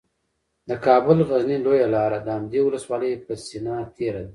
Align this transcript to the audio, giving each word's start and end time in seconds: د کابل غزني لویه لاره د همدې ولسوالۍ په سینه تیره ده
د 0.69 0.71
کابل 0.85 1.17
غزني 1.29 1.57
لویه 1.65 1.87
لاره 1.95 2.17
د 2.21 2.27
همدې 2.37 2.59
ولسوالۍ 2.63 3.11
په 3.25 3.33
سینه 3.45 3.75
تیره 3.95 4.21
ده 4.27 4.29